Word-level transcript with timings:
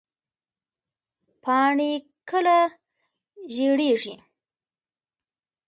پاڼې 1.43 1.91
کله 2.29 2.57
ژیړیږي؟ 3.53 4.15